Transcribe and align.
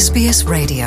SBS 0.00 0.46
Radio. 0.48 0.86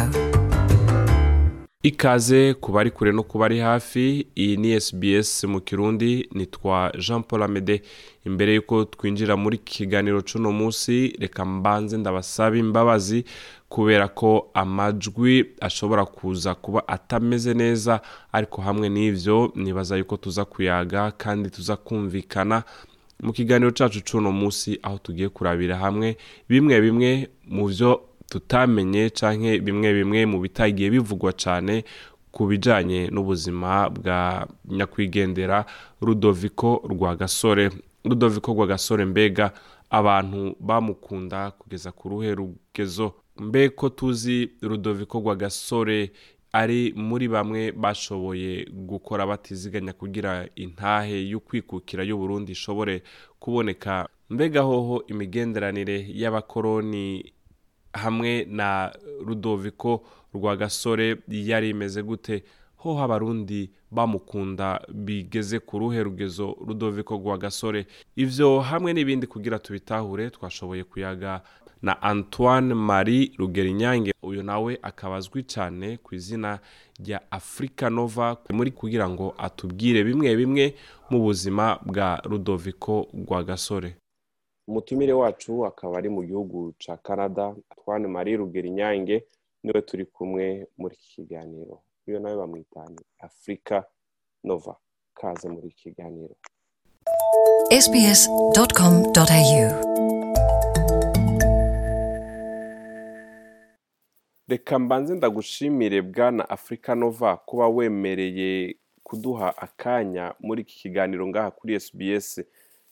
Ikaze 1.83 2.53
ku 2.53 2.71
bari 2.71 2.91
kure 2.91 3.11
no 3.11 3.23
ku 3.23 3.39
bari 3.39 3.59
hafi 3.59 4.27
iyi 4.35 4.57
ni 4.57 4.79
SBS 4.81 5.43
mu 5.43 5.61
kirundi 5.61 6.29
nitwa 6.31 6.91
jean 6.99 7.23
paul 7.23 7.43
amede. 7.43 7.81
Imbere 8.25 8.53
y'uko 8.53 8.85
twinjira 8.85 9.37
muri 9.37 9.57
kiganiro 9.57 10.21
cy'uno 10.21 10.51
munsi 10.51 11.13
reka 11.19 11.45
mbanze 11.45 11.97
ndabasaba 11.97 12.57
imbabazi 12.57 13.23
kubera 13.69 14.07
ko 14.07 14.49
amajwi 14.53 15.45
ashobora 15.61 16.05
kuza 16.05 16.55
kuba 16.55 16.87
atameze 16.87 17.53
neza 17.53 18.01
ariko 18.31 18.61
hamwe 18.61 18.89
n'ibyo 18.89 19.51
nibaza 19.55 19.97
yuko 19.97 20.17
tuza 20.17 20.45
kuyaga 20.45 21.11
kandi 21.11 21.49
tuza 21.49 21.75
kumvikana 21.75 22.63
mu 23.23 23.33
kiganiro 23.33 23.71
cyacu 23.71 23.99
cy'uno 24.01 24.31
munsi 24.31 24.79
aho 24.83 24.97
tugiye 24.97 25.29
kurabira 25.29 25.75
hamwe 25.77 26.17
bimwe 26.49 26.81
bimwe 26.81 27.29
mu 27.47 27.67
byo 27.67 28.08
tutamenye 28.29 29.09
cyangwa 29.09 29.57
bimwe 29.57 29.93
bimwe 29.93 30.25
mu 30.25 30.39
bitagiye 30.41 30.89
bivugwa 30.89 31.33
cyane 31.33 31.83
ku 32.31 32.45
bijyanye 32.47 33.09
n'ubuzima 33.09 33.89
bwa 33.89 34.47
nyakwigendera 34.65 35.65
rudoviko 36.01 36.81
rwagasore. 36.89 37.69
Rudoviko 38.05 38.53
rwagasore 38.53 39.05
mbega 39.05 39.51
abantu 39.89 40.55
bamukunda 40.59 41.51
kugeza 41.51 41.91
ku 41.91 42.09
ruhe 42.09 42.35
rugezo 42.35 43.13
mbe 43.39 43.69
ko 43.69 43.89
tuzi 43.89 44.49
rudoviko 44.61 45.19
rwagasore 45.19 46.11
ari 46.53 46.93
muri 46.95 47.27
bamwe 47.27 47.71
bashoboye 47.71 48.65
gukora 48.73 49.25
batiziganya 49.25 49.93
kugira 49.93 50.47
intahe 50.55 51.17
y'ukwikukira 51.29 52.03
y'uburundi 52.03 52.51
ishobore 52.51 53.03
kuboneka. 53.39 54.09
Mbega 54.29 54.61
hoho 54.61 55.03
imigenderanire 55.07 56.05
y'abakoroni 56.13 57.33
hamwe 57.93 58.45
na 58.49 58.91
rudoviko 59.25 60.03
rwagasore 60.33 61.17
yari 61.27 61.69
imeze 61.69 62.03
gute? 62.03 62.43
Ho 62.77 62.99
abarundi 63.03 63.71
bamukunda 63.91 64.81
bigeze 64.93 65.59
ku 65.59 65.79
ruhe 65.79 66.03
rugezo 66.03 66.55
rudoviko 66.67 67.15
rwagasore? 67.17 67.87
Ivyo 68.15 68.59
hamwe 68.59 68.93
n'ibindi 68.93 69.27
kugira 69.27 69.59
tubitahure 69.59 70.29
twashoboye 70.29 70.83
kuyaga 70.83 71.41
na 71.81 72.01
antoine 72.01 72.73
marie 72.73 73.31
rugerinyange. 73.37 74.13
Uyu 74.23 74.43
nawe 74.43 74.79
akaba 74.81 75.15
azwi 75.15 75.43
cyane 75.43 75.97
ku 75.97 76.15
izina 76.15 76.59
rya 76.99 77.21
africa 77.31 77.89
nova 77.91 78.37
muri 78.49 78.71
kugira 78.71 79.09
ngo 79.09 79.33
atubwire 79.37 80.03
bimwe 80.03 80.35
bimwe 80.35 80.75
mu 81.09 81.19
buzima 81.19 81.79
bwa 81.85 82.21
rudoviko 82.23 83.07
rwagasore. 83.13 83.95
Umutumire 84.69 85.13
wacu 85.13 85.65
akaba 85.65 85.97
ari 85.97 86.09
mu 86.09 86.21
gihugu 86.23 86.73
cya 86.79 86.97
canada 86.97 87.55
twane 87.75 88.07
marie 88.07 88.37
rugerinyange 88.37 89.25
ni 89.63 89.71
we 89.73 89.81
turi 89.81 90.05
kumwe 90.05 90.67
muri 90.77 90.95
iki 90.95 91.07
kiganiro. 91.15 91.81
Uyu 92.07 92.19
nawe 92.19 92.35
bamwitanye 92.37 93.01
afurika 93.19 93.83
nova. 94.43 94.75
Kaze 95.13 95.49
muri 95.49 95.67
iki 95.67 95.83
kiganiro. 95.83 96.35
Sbs.com.au 97.83 99.69
reka 104.47 104.79
mbanze 104.79 105.15
ndagushimire 105.15 106.01
bwana 106.01 106.49
afurika 106.49 106.95
nova 106.95 107.37
kuba 107.37 107.67
wemereye 107.67 108.75
kuduha 109.03 109.57
akanya 109.57 110.33
muri 110.39 110.61
iki 110.61 110.75
kiganiro 110.77 111.27
ngaha 111.27 111.51
kuri 111.51 111.79
sbs 111.79 112.41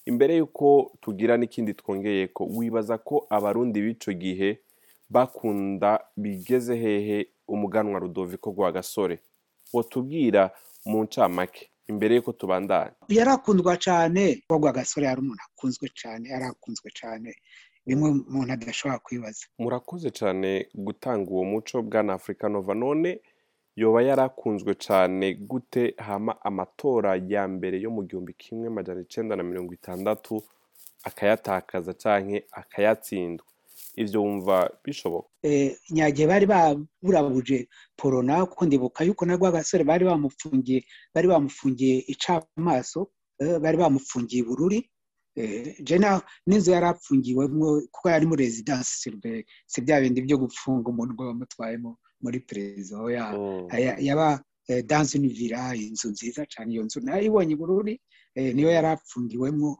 imbere 0.09 0.33
y'uko 0.39 0.91
tugira 1.02 1.33
n'ikindi 1.38 1.73
twongeye 1.80 2.27
ko 2.36 2.41
wibaza 2.58 2.95
ko 2.97 3.16
abarundi 3.30 3.77
b'icyo 3.86 4.14
gihe 4.23 4.49
bakunda 5.09 5.99
bigeze 6.17 6.75
hehe 6.75 7.17
umuganwa 7.47 7.99
rudoviko 7.99 8.47
rwa 8.52 8.72
gasore 8.72 9.19
tubwira 9.89 10.52
mu 10.89 11.03
ncamake 11.03 11.69
imbere 11.91 12.16
y'uko 12.16 12.31
tubandanya 12.39 12.95
yarakundwa 13.17 13.73
cyane 13.86 14.23
rwa 14.49 14.71
gasore 14.71 15.05
yari 15.08 15.20
umuntu 15.21 15.43
akunzwe 15.48 15.87
cyane 15.99 16.26
yarakunzwe 16.33 16.89
cyane 16.99 17.30
bimwe 17.87 18.08
umuntu 18.30 18.52
adashobora 18.54 18.99
kwibaza. 18.99 19.43
Murakoze 19.60 20.10
cyane 20.11 20.67
gutanga 20.76 21.27
uwo 21.31 21.43
muco 21.52 21.76
bwana 21.87 22.14
afurika 22.20 22.49
nova. 22.49 22.73
None 22.76 23.20
yoba 23.77 24.02
yarakunzwe 24.08 24.71
cyane 24.86 25.33
gute? 25.49 25.93
Hama 25.98 26.33
amatora 26.49 27.11
ya 27.33 27.43
mbere 27.48 27.77
yo 27.86 27.89
mu 27.95 28.02
gihumbi 28.08 28.33
kimwe 28.33 28.67
majana 28.70 29.02
icyenda 29.05 29.36
na 29.36 29.43
mirongo 29.43 29.71
itandatu 29.80 30.33
akayatakaza 31.08 31.93
cyangwa 31.93 32.37
akayatsindwa. 32.52 33.45
Ibyo 34.02 34.17
wumva 34.23 34.55
bishoboka? 34.83 35.30
Nyagihe 35.93 36.27
bari 36.27 36.45
baburabuje 36.45 37.67
porona 37.98 38.45
kuko 38.45 38.66
ndibuka 38.66 39.04
yuko 39.05 39.26
na 39.26 39.37
gasore 39.37 39.83
bari 39.83 40.05
bamufungiye 40.05 40.80
bari 41.14 41.27
bamufungiye 41.27 41.95
icamaso 42.14 43.10
bari 43.61 43.77
bamufungiye 43.77 44.43
bururi 44.43 44.89
jena 45.86 46.21
n'inzu 46.48 46.71
yari 46.73 46.86
apfungiwemo 46.89 47.82
kuko 47.93 48.10
yari 48.10 48.26
muri 48.26 48.43
rezidansi 48.45 48.93
silver 49.02 49.43
si 49.70 49.82
bya 49.82 50.02
bindi 50.02 50.21
byo 50.26 50.37
gufunga 50.42 50.89
umuntu 50.89 51.14
ngo 51.14 51.23
bamutwayemo. 51.30 51.98
Muri 52.22 52.39
perezida 52.39 52.98
yaba 54.08 54.42
danse 54.86 55.17
univira 55.17 55.76
inzu 55.76 56.10
nziza 56.11 56.45
cyane 56.52 56.73
iyo 56.73 56.83
nzu 56.83 57.00
na 57.02 57.16
yo 57.17 57.23
ibonye 57.32 57.55
bururi 57.55 57.95
niyo 58.36 58.70
yari 58.72 58.88
apfungiwemo 58.94 59.80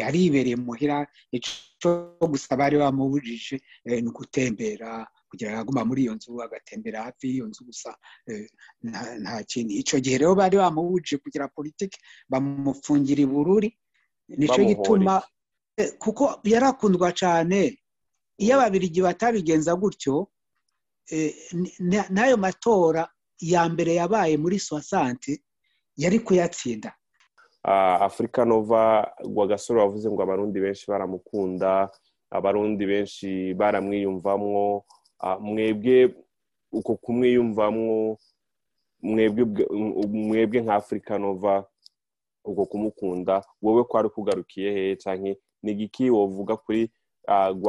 yaribereye 0.00 0.56
muhira 0.56 1.06
icyo 1.30 2.16
gusa 2.32 2.56
bari 2.56 2.76
bamubujije 2.82 3.56
ni 3.84 4.08
ugutembera 4.08 5.06
kugira 5.30 5.50
ngo 5.52 5.60
aguma 5.60 5.82
muri 5.84 6.00
iyo 6.08 6.14
nzu 6.16 6.42
agatembera 6.42 7.02
hafi 7.06 7.24
y'iyo 7.28 7.46
nzu 7.48 7.64
gusa 7.64 7.90
nta 9.22 9.42
kindi. 9.50 9.74
Icyo 9.82 10.00
gihe 10.00 10.18
rero 10.18 10.34
bari 10.34 10.56
bamubujije 10.56 11.16
kugira 11.24 11.48
politiki 11.48 11.98
bamufungira 12.28 13.20
ibururi 13.22 13.68
ni 14.28 14.46
cyo 14.48 14.64
gituma 14.64 15.22
kuko 15.98 16.40
yarakundwa 16.44 17.12
cyane 17.12 17.78
iyo 18.42 18.52
ababirigi 18.56 19.00
batabigenza 19.02 19.72
gutyo 19.76 20.28
n'ayo 22.10 22.36
matora 22.36 23.08
ya 23.40 23.68
mbere 23.68 23.94
yabaye 23.94 24.36
muri 24.36 24.58
soasante 24.58 25.42
yari 25.96 26.18
kuyatsinda. 26.20 26.94
Afurika 28.00 28.44
nova 28.44 29.10
gasore 29.48 29.80
wavuze 29.80 30.10
ngo 30.10 30.22
abarundi 30.22 30.60
benshi 30.60 30.84
baramukunda 30.90 31.90
abarundi 32.30 32.86
benshi 32.86 33.54
baramwiyumvamwo. 33.54 34.84
Mwebwe 35.40 36.14
uko 36.72 36.96
kumwiyumvamwo 36.96 38.18
mwebwe 39.02 40.60
nka 40.60 40.74
afurika 40.74 41.18
nova 41.18 41.64
uko 42.44 42.66
kumukunda. 42.66 43.44
Wowe 43.62 43.84
kwari 43.84 44.08
kugarukiye 44.08 44.72
hehe 44.72 44.96
cyane 44.96 45.38
ni 45.62 45.72
igiki 45.72 46.10
wovuga 46.10 46.56
kuri 46.56 46.90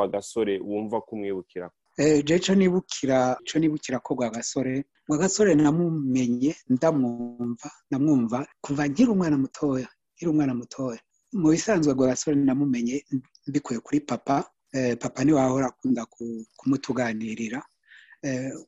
gasore 0.09 0.59
wumva 0.59 1.01
kumwibukira? 1.01 1.69
Cyo 1.97 2.53
nibukira 2.55 3.37
cyo 3.45 3.59
nibukira 3.59 3.99
ko 3.99 4.15
gasore. 4.15 4.85
Gasore 5.09 5.55
namumenye 5.55 6.55
ndamwumva 6.69 7.69
ndamwumva 7.89 8.47
kuva 8.61 8.87
nkiri 8.87 9.09
umwana 9.11 9.37
mutoya 9.37 9.87
nkiri 10.15 10.29
umwana 10.31 10.53
mutoya. 10.55 10.99
Mu 11.33 11.49
bisanzwe 11.53 11.93
gasore 11.95 12.35
namumenye 12.37 13.05
mbikuye 13.47 13.79
kuri 13.79 13.99
papa. 14.01 14.49
Papa 14.99 15.23
ni 15.23 15.31
we 15.33 15.37
wahora 15.39 15.67
akunda 15.69 16.05
kumutuganirira. 16.57 17.61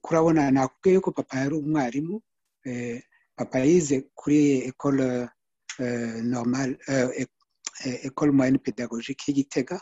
Kurabona 0.02 0.52
nakubwiye 0.52 1.00
ko 1.02 1.12
papa 1.12 1.38
yari 1.42 1.56
umwarimu. 1.58 2.22
Papa 3.36 3.60
yize 3.60 4.06
kuri 4.16 4.70
ekole 4.70 5.30
normal 6.24 6.78
ekole 8.06 8.32
moyenne 8.32 8.60
pedagogique 8.62 9.28
y'igitega 9.28 9.82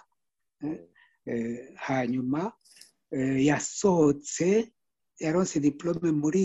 hanyuma 1.76 2.52
yasohotse 3.50 4.72
yaronse 5.20 5.60
diplome 5.60 6.12
muri 6.12 6.44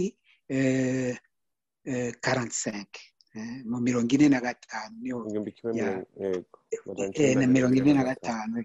karantisenke 2.20 3.00
mu 3.70 3.78
mirongo 3.80 4.10
ine 4.14 4.28
na 4.28 4.40
gatanu 4.40 4.96
na 7.40 7.46
mirongo 7.46 7.76
ine 7.76 7.92
na 7.94 8.04
gatanu 8.04 8.64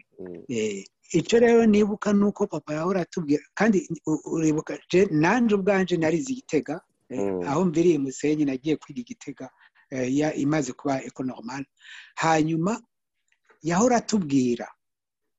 icyo 1.13 1.39
rero 1.39 1.65
nibuka 1.65 2.13
ni 2.13 2.23
uko 2.25 2.47
papa 2.47 2.73
yahora 2.73 3.01
atubwira 3.01 3.43
kandi 3.53 3.87
uribuka 4.25 4.73
nanjye 5.11 5.55
ubwanje 5.55 5.97
narize 5.97 6.31
igitega 6.33 6.81
aho 7.47 7.65
mviriye 7.65 7.97
musenyi 7.99 8.45
nagiye 8.45 8.75
kwiga 8.81 9.01
igitega 9.01 9.45
imaze 10.35 10.73
kuba 10.73 11.03
ekonoromale 11.05 11.65
hanyuma 12.15 12.81
yahora 13.61 13.95
atubwira 14.01 14.67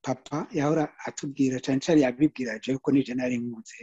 papa 0.05 0.39
yahora 0.59 0.85
atubwira 1.07 1.57
cyane 1.65 1.81
cyane 1.85 2.01
yabibwira 2.05 2.53
je 2.63 2.77
ko 2.83 2.89
nije 2.93 3.15
nari 3.15 3.37
nkunze 3.43 3.77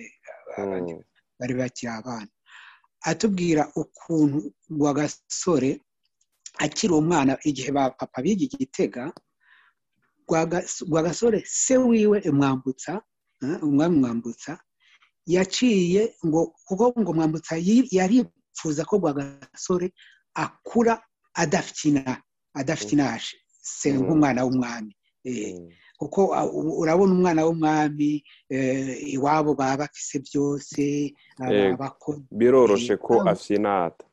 bari 1.40 1.54
bakiri 1.60 1.92
abana 2.00 2.30
atubwira 3.10 3.64
ukuntu 3.82 4.40
gasore 4.98 5.72
akiri 6.66 6.94
umwana 6.94 7.34
igihe 7.50 7.72
ba 7.78 7.90
papa 8.00 8.22
biga 8.24 8.44
igitega 8.46 9.04
rwagasore 10.90 11.44
se 11.46 11.78
wiwe 11.78 12.18
umwambutsa 12.30 13.02
umwami 13.62 13.96
mwambutsa 14.00 14.52
yaciye 15.26 16.16
ngo 16.26 16.42
kuko 16.68 16.94
ngo 17.02 17.12
mwambutsa 17.14 17.56
yaripfuza 17.98 18.86
ko 18.86 18.94
rwagasore 19.02 19.88
akura 20.34 20.94
adafite 21.34 21.84
ina 21.90 22.22
adafite 22.60 22.92
inaje 22.96 23.34
se 23.62 23.94
Mm. 23.94 23.98
nk'umwana 24.02 24.42
w'umwami. 24.46 24.94
Kuko 25.98 26.34
ah, 26.36 26.46
u- 26.46 26.80
urabona 26.82 27.14
umwana 27.14 27.46
w'umwami 27.46 28.24
eh, 28.50 29.14
iwabo 29.14 29.54
baba 29.56 29.78
bafise 29.86 30.20
byose 30.20 31.14
biroroshe 32.32 32.98
ko 32.98 33.14
Eh, 33.16 33.28
afyinata 33.32 34.06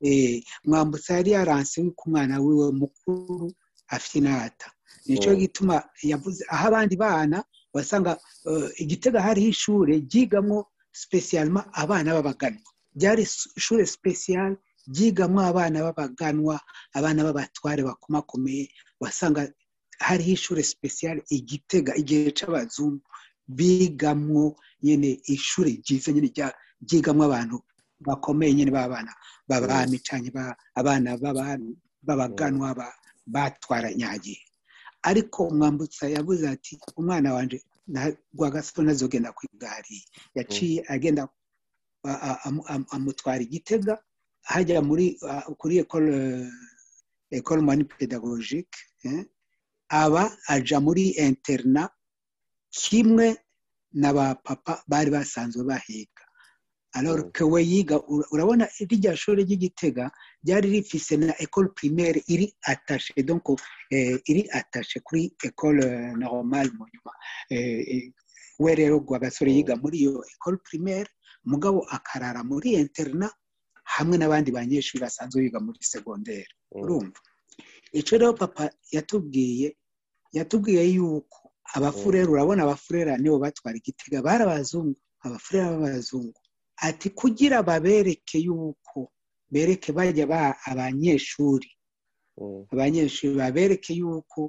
eh, 0.00 0.42
mwambutsa 0.64 1.14
yari 1.16 1.30
yaranse 1.30 1.80
yuko 1.80 2.02
umwana 2.08 2.40
wiwe 2.40 2.72
mukuru 2.72 3.52
afite 3.88 4.18
inata 4.18 4.68
ni 5.06 5.18
cyo 5.18 5.32
Mm. 5.32 5.38
gituma 5.38 5.76
yavuze 6.02 6.44
aho 6.48 6.68
abandi 6.68 6.96
bana 6.96 7.44
wasanga 7.74 8.18
eh, 8.48 8.70
igitega 8.82 9.22
hariho 9.22 9.48
ishure 9.48 9.94
ryigamwo 10.08 10.66
spesialima 10.92 11.60
abana 11.72 12.14
b'abaganwa 12.16 12.70
ryari 12.96 13.22
is- 13.22 13.48
ishure 13.56 13.86
spesial 13.86 14.56
ryigamwo 14.88 15.40
abana 15.44 15.82
b'abaganwa 15.84 16.56
abana 16.96 17.20
b'abatware 17.24 17.82
bakomakomeye. 17.84 18.68
Wasanga 19.00 19.52
hariho 19.98 20.32
ishure 20.32 20.62
spesial 20.62 21.22
igitega 21.30 21.92
igihe 21.96 22.30
c'abazungu 22.38 23.00
bigamwo 23.48 24.56
nyene 24.82 25.20
ishure 25.34 25.70
ryiza 25.82 26.12
nyene 26.12 26.28
rya- 26.34 26.54
ryigamwo 26.86 27.24
abantu 27.28 27.56
bakomeye 28.00 28.52
nyene 28.54 28.70
b'abana 28.70 29.12
b'abami 29.48 29.98
ba- 30.34 30.56
abana 30.74 31.10
b'abaganwa 32.06 32.74
ba- 32.74 32.94
batwaranyagiye 33.26 34.40
ariko 35.02 35.50
mwambutsa 35.50 36.08
yavuze 36.08 36.48
ati 36.48 36.78
umwana 36.96 37.34
wanje 37.34 37.62
na- 37.86 38.12
rwagasore 38.34 38.86
nazogenda 38.86 39.32
kwigari 39.32 39.98
yaciye 40.34 40.84
agenda 40.88 41.28
amutwara 42.94 43.42
igitega 43.42 43.98
hajya 44.42 44.82
muri 44.82 45.18
kuri 45.58 45.78
ekole 47.30 47.62
mani 47.62 47.84
pedagogique 47.84 48.78
eh, 49.04 49.24
aba 49.88 50.30
aja 50.48 50.80
muri 50.80 51.08
interna 51.18 51.88
kimwe 52.70 53.36
na 53.92 54.12
ba 54.12 54.34
papa 54.34 54.82
bari 54.88 55.10
basanzwe 55.10 55.64
bahiga 55.64 56.22
alors 56.96 57.24
Mm. 57.40 57.52
we 57.52 57.60
yiga 57.62 57.96
ura- 58.08 58.28
urabona 58.32 58.68
rirya 58.80 59.16
shuri 59.16 59.44
ry'igitega 59.44 60.10
ryari 60.44 60.68
rifise 60.70 61.16
na 61.16 61.32
école 61.38 61.68
primaire 61.76 62.22
iri 62.28 62.46
attaché 62.66 63.22
donc 63.22 63.44
eh, 63.90 64.16
iri 64.26 64.48
attaché 64.50 65.00
kuri 65.04 65.32
école 65.44 65.84
eh, 65.84 66.12
normale 66.16 66.70
mu 66.72 66.84
nyuma 66.92 67.12
eh, 67.50 68.12
we 68.58 68.74
rero 68.74 68.98
rwagasore 68.98 69.50
Mm. 69.50 69.56
yiga 69.56 69.76
muri 69.76 69.96
iyo 69.98 70.24
école 70.34 70.58
primaire 70.64 71.10
mugabo 71.44 71.84
akarara 71.96 72.42
muri 72.44 72.72
interna 72.80 73.28
hamwe 73.84 74.16
n'abandi 74.18 74.50
banyeshuri 74.50 75.00
basanzwe 75.04 75.42
biga 75.42 75.60
muri 75.60 75.78
secondaire 75.82 76.48
Mm. 76.72 76.80
urumva 76.82 77.20
icyo 78.00 78.14
rero 78.20 78.32
papa 78.42 78.64
yatubwiye 78.96 79.68
yatubwiye 80.36 80.82
yuko 80.96 81.40
abafurera 81.76 82.28
urabona 82.30 82.60
abafurera 82.66 83.12
nibo 83.18 83.38
batwara 83.44 83.76
igitega 83.80 84.18
bari 84.26 84.42
abazungu 84.44 84.98
abafurera 85.26 85.66
b'abazungu 85.72 86.38
ati 86.86 87.08
kugira 87.10 87.56
babereke 87.68 88.36
yuko 88.46 88.98
bereke 89.52 89.90
bajya 89.96 90.26
ba 90.32 90.40
abanyeshuri 90.70 91.70
Mm. 92.38 92.66
abanyeshuri 92.72 93.32
babereke 93.42 93.92
yuko 94.00 94.40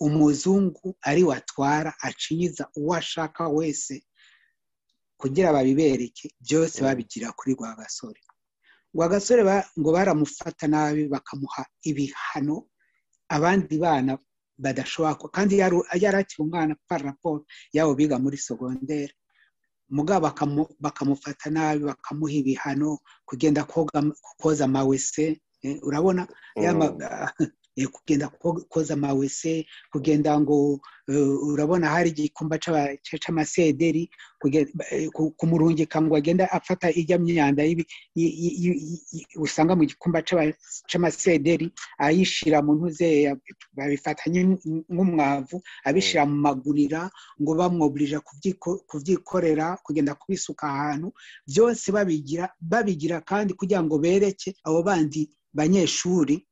umuzungu 0.00 0.86
ari 1.08 1.22
watwara 1.30 1.90
acinyiza 2.08 2.64
uwo 2.80 2.94
ashaka 2.96 3.42
wese 3.48 3.94
kugira 5.20 5.52
babibereke 5.52 6.26
byose 6.40 6.76
Mm. 6.80 6.84
babigira 6.86 7.28
kuri 7.36 7.52
rwagasore 7.54 8.20
rwagasore 8.94 9.42
ngo 9.78 9.90
baramufata 9.96 10.64
nabi 10.66 11.02
bakamuha 11.12 11.62
ibihano 11.90 12.56
abandi 13.28 13.78
bana 13.78 14.18
badashobora 14.58 15.14
kandi 15.32 15.58
yari 15.58 16.16
akiri 16.16 16.40
umwana 16.42 16.76
par 16.88 17.02
rapport 17.02 17.42
yabo 17.72 17.94
biga 17.94 18.18
muri 18.18 18.36
segondere 18.36 19.12
mugabo 19.90 20.26
bakamu- 20.26 20.70
bakamufata 20.80 21.50
nabi 21.50 21.84
bakamuha 21.84 22.32
ibihano 22.32 22.98
kugenda 23.28 23.64
koza 24.40 24.64
amawese 24.64 25.40
eh, 25.62 25.78
urabona? 25.82 26.26
Eh, 26.56 26.62
kugenda 27.84 28.28
ko- 28.40 28.64
koza 28.72 28.94
amawese 28.96 29.66
kugenda 29.92 30.40
ngo 30.40 30.80
eh, 31.08 31.28
urabona 31.52 31.86
hari 31.92 32.10
igikumba 32.10 32.56
kuge- 34.40 34.68
eh, 34.90 35.08
ku- 35.12 35.30
kumurungika 35.36 36.00
ngo 36.02 36.16
agende 36.16 36.44
afata 36.48 36.88
ijya 36.90 37.18
myanda 37.20 37.62
usanga 39.36 39.76
mu 39.76 39.84
gikumba 39.84 40.22
c'amasederi 40.88 41.68
ayishira 41.98 42.62
mu 42.64 42.72
ntuze 42.80 43.36
babifata 43.76 44.22
nk'umwavu 44.88 45.60
abishira 45.84 46.24
mu 46.26 46.36
magunira 46.46 47.10
ngo 47.40 47.52
bamwoburija 47.54 48.18
kubyiko- 48.24 48.80
kubyikorera 48.88 49.76
kugenda 49.84 50.14
kubisuka 50.16 50.64
ahantu 50.68 51.12
byose 51.46 51.92
babigira 51.92 53.20
kandi 53.20 53.52
kugira 53.54 53.82
ngo 53.84 53.98
bereke 54.00 54.54
abo 54.64 54.82
bandi 54.82 55.28
banyeshuri. 55.54 56.46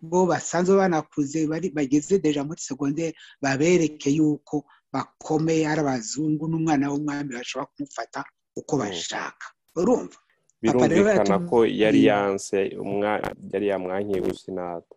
Bo 0.00 0.26
basanzwe 0.26 0.76
banakuze 0.76 1.46
bageze 1.48 2.18
deja 2.18 2.44
muri 2.44 2.60
segonderi 2.60 3.14
babereke 3.42 4.10
yuko 4.10 4.64
bakomeye 4.92 5.66
ari 5.68 5.80
abazungu 5.80 6.48
n'umwana 6.48 6.90
w'umwami 6.92 7.32
bashobora 7.36 7.68
kumufata 7.72 8.24
uko 8.56 8.76
Mm. 8.76 8.80
bashaka. 8.82 9.46
Urumva? 9.76 10.16
Birumvikana 10.62 11.38
ko 11.48 11.62
yari 11.66 12.04
yanse 12.10 12.58
umwa- 12.82 13.22
yari 13.52 13.66
yamwankiye 13.70 14.20
gusinata 14.20 14.94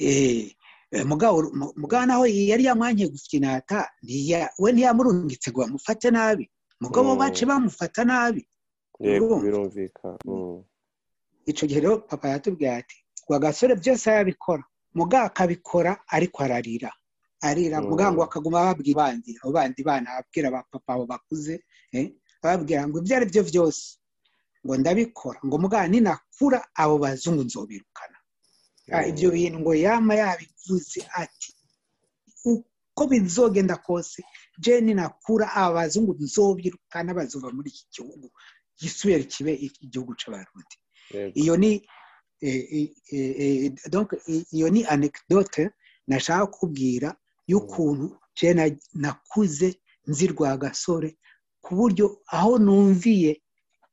Eh, 0.00 0.48
eh, 0.90 1.04
mugabo 1.04 1.42
mu- 1.52 1.72
mugabo 1.76 2.06
naho 2.06 2.24
yari 2.26 2.64
yamwankiye 2.64 3.08
gufinata 3.12 3.78
ntiya- 4.02 4.50
we 4.58 4.72
ntiyamurungitse 4.72 5.50
ngo 5.52 5.60
bamufate 5.60 6.08
nabi. 6.10 6.48
Mugabo 6.80 7.12
Mm. 7.14 7.18
bace 7.20 7.44
bamufata 7.46 8.02
nabi. 8.04 8.42
Birumvikana 8.98 10.18
Mm. 10.24 10.64
icyo 11.46 11.66
gihe 11.68 11.80
rero 11.80 11.98
papa 12.06 12.28
yatubwiye 12.32 12.70
ati 12.80 12.96
rwagasore 13.28 13.74
byose 13.80 14.04
arabikora. 14.10 14.64
Mugabo 14.94 15.24
akabikora 15.26 15.92
ariko 16.08 16.42
ararira. 16.44 16.90
Arira 17.42 17.80
Mm. 17.80 17.88
mugabo 17.90 18.12
ngo 18.14 18.22
akaguma 18.24 18.58
babwira 18.66 18.92
abandi 19.02 19.30
abo 19.42 19.50
bandi 19.52 19.80
bana 19.82 20.06
ababwira 20.14 20.50
ba 20.54 20.60
papa 20.70 20.92
abo 20.94 21.04
bakuze 21.12 21.54
eh, 21.92 22.06
ababwira 22.42 22.86
ngo 22.86 22.98
ibyo 23.02 23.14
ari 23.16 23.26
byo 23.32 23.42
byose. 23.50 23.84
Ngo 24.64 24.74
ndabikora. 24.78 25.38
Ngo 25.46 25.56
mugabo 25.58 25.86
ninakura 25.90 26.58
abo 26.82 26.98
bazungu 27.02 27.42
nzobirukana. 27.48 28.18
Ah, 28.92 29.06
ibyo 29.10 29.30
bintu 29.34 29.58
ngo 29.62 29.72
yama 29.74 30.12
yabivuze 30.20 31.00
ati 31.22 31.50
uko 32.44 33.02
bizogenda 33.10 33.76
kose 33.76 34.22
jeni 34.58 34.94
nakura 34.94 35.46
aba 35.54 35.74
bazungu 35.86 36.12
nzobirukana 36.20 37.10
bazova 37.14 37.48
muri 37.56 37.70
iki 37.74 37.84
gihugu. 37.94 38.26
Gisubire 38.78 39.24
kibe 39.24 39.52
igihugu 39.84 40.12
c'abarundi. 40.20 40.76
Yego. 41.10 41.32
iyo 41.40 41.54
ni 41.56 41.72
eh, 42.42 43.72
donc 43.90 44.12
i- 44.28 44.46
iyo 44.52 44.70
ni 44.70 44.84
anecdote 44.84 45.70
nashaka 46.06 46.46
kubwira 46.46 47.14
y'ukuntu 47.46 48.16
nakuze 48.94 49.74
nzi 50.06 50.26
rwagasore 50.32 51.16
ku 51.62 51.74
buryo 51.78 52.18
aho 52.26 52.58
numviye 52.58 53.38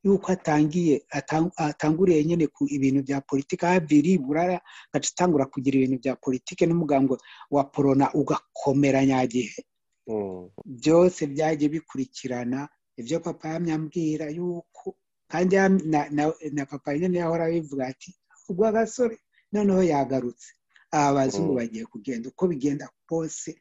yuko 0.04 0.32
atangiye 0.32 1.06
atang- 1.12 1.52
atanguriye 1.56 2.24
nyine 2.26 2.48
ku 2.48 2.66
ibintu 2.68 3.04
bya 3.04 3.22
politiki 3.22 3.66
habiri 3.66 4.18
burara 4.18 4.58
gaca 4.94 5.10
atangura 5.14 5.46
kugira 5.46 5.76
ibintu 5.78 5.98
bya 6.02 6.16
politiki 6.16 6.66
n'umugambi 6.66 7.14
wa 7.52 7.64
porona 7.64 8.06
ugakomera 8.14 9.06
nyagihe 9.06 9.62
Mm. 10.10 10.50
byose 10.66 11.28
byagiye 11.30 11.70
bikurikirana 11.70 12.66
ibyo 12.98 13.20
papa 13.22 13.48
yamyambwira 13.54 14.26
yuko 14.34 14.96
kandi 15.32 15.56
na, 15.86 16.66
papa 16.66 16.98
nyine 16.98 17.18
yahora 17.22 17.46
abivuga 17.46 17.88
ati 17.94 18.10
ubwo 18.50 18.72
gasore 18.72 19.18
noneho 19.52 19.84
yagarutse 19.84 20.50
aba 20.92 21.14
bazungu 21.26 21.52
Mm. 21.54 21.58
bagiye 21.60 21.86
kugenda 21.86 22.30
uko 22.30 22.44
bigenda 22.52 22.86
kose 23.10 23.52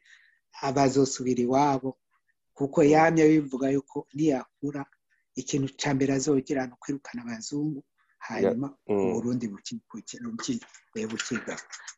abazosubira 0.61 1.41
iwabo 1.43 1.97
kuko 2.53 2.83
yamye 2.83 3.23
bivuga 3.29 3.69
yuko 3.69 4.07
niyakura 4.13 4.85
ikintu 5.35 5.67
cya 5.79 5.93
mbere 5.95 6.13
azogira 6.17 6.65
ni 6.67 6.73
ukwirukana 6.73 7.21
abazungu 7.23 7.83
hanyuma 8.19 8.67
Mm. 8.87 8.95
uburundi 9.15 9.47
buki- 9.47 9.79
buki- 9.89 10.19
buki- 10.19 11.07
bukiga 11.11 11.55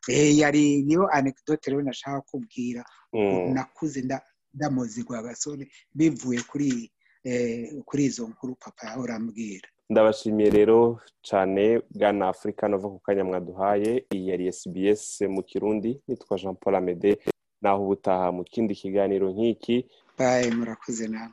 Eh, 0.08 0.38
yari 0.38 0.82
niyo 0.82 1.06
anecdote 1.08 1.70
rero 1.70 1.82
nashaka 1.82 2.20
kubwira 2.26 2.82
Mm. 3.12 3.54
nakuze 3.54 4.02
nda- 4.02 4.22
ndamuzi 4.54 5.02
rwa 5.02 5.22
gasore 5.22 5.70
bivuye 5.94 6.40
kuri 6.50 6.92
eh, 7.24 7.70
kuri 7.86 8.04
izo 8.10 8.26
nkuru 8.28 8.54
papa 8.58 8.86
yahora 8.90 9.14
ambwira 9.16 9.68
ndabashimiye 9.90 10.50
rero 10.50 11.00
cyane 11.22 11.80
bwana 11.90 12.28
afurika 12.28 12.68
nova 12.68 12.88
ku 12.88 12.98
kanya 12.98 13.24
mwaduhaye 13.24 14.06
iyi 14.14 14.28
yari 14.28 14.52
SBS 14.52 15.20
mu 15.34 15.42
kirundi 15.42 16.00
nitwa 16.08 16.38
jean 16.38 16.54
paul 16.54 16.74
amede 16.76 17.18
naho 17.62 17.82
ubutaha 17.84 18.32
mu 18.32 18.42
kindi 18.44 18.74
kiganiro 18.74 19.30
nk'iki. 19.30 19.86
Bayi 20.18 20.50
murakoze 20.50 21.08
nawe. 21.08 21.30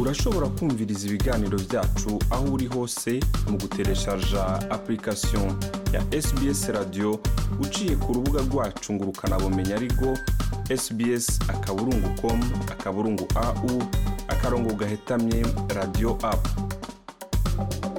Urashobora 0.00 0.46
kumviriza 0.48 1.06
ibiganiro 1.08 1.58
byacu 1.58 2.18
aho 2.30 2.44
uri 2.54 2.66
hose 2.66 3.12
mu 3.50 3.56
gutereshaja 3.62 4.44
application 4.70 5.48
ya 5.94 6.00
sbs 6.22 6.68
radio 6.68 7.18
uciye 7.62 7.96
ku 7.96 8.12
rubuga 8.12 8.40
rwacu 8.50 8.92
ngo 8.94 9.04
ukanabumenya 9.04 9.74
ariko 9.76 10.06
sbs 10.82 11.26
akaburungu 11.48 12.08
com 12.20 12.40
akaburungu 12.72 13.26
au 13.34 13.82
akarongo 14.28 14.74
gahetamye 14.74 15.42
radio 15.74 16.18
apu 16.22 16.50
Bye. 17.56 17.93